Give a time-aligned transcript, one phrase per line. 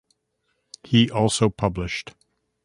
[0.83, 2.15] He also published.